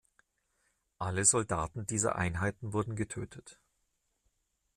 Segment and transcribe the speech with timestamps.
[0.97, 3.59] Alle Soldaten dieser Einheiten wurden getötet.